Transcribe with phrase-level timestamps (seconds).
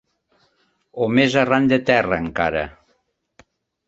[1.07, 2.65] O més arran de terra encara.